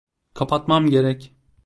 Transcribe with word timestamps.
Kapatmam 0.33 0.89
gerek. 0.89 1.33